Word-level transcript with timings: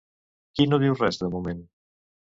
Qui 0.59 0.65
no 0.71 0.79
diu 0.85 0.97
res 1.03 1.23
de 1.25 1.29
moment? 1.37 1.63